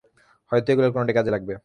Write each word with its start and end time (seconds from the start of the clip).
হয়তো 0.51 0.67
এগুলোর 0.71 0.93
কোনোটা 0.93 1.13
কাজে 1.17 1.31
লাগবে। 1.31 1.53